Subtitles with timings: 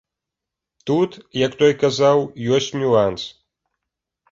[0.89, 2.25] Тут, як той казаў,
[2.57, 3.31] ёсць нюанс.